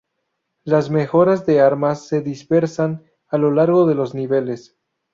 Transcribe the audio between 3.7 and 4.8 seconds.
de los niveles.